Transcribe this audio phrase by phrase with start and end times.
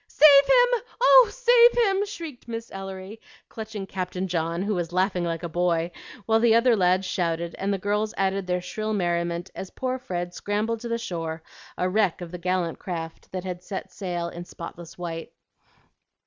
[0.07, 0.81] "Save him!
[0.99, 5.91] oh, save him!" shrieked Miss Ellery, clutching Captain John, who was laughing like a boy,
[6.25, 10.33] while the other lads shouted and the girls added their shrill merriment as poor Fred
[10.33, 11.43] scrambled to the shore
[11.77, 15.33] a wreck of the gallant craft that had set sail in spotless white.